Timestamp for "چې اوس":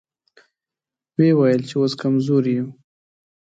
1.69-1.93